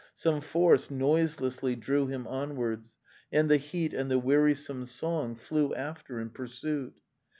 [0.15, 2.97] Some force noiselessly drew him onwards,
[3.31, 6.95] 'and the heat and the wearisome song flew after in pursuit.